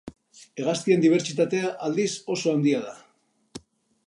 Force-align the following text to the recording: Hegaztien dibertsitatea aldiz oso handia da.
Hegaztien 0.61 1.03
dibertsitatea 1.03 1.69
aldiz 1.89 2.09
oso 2.37 2.55
handia 2.57 2.81
da. 2.89 2.97